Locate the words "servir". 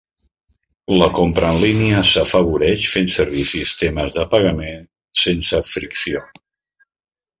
3.17-3.43